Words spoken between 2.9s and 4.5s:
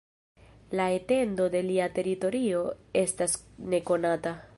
estas nekonata.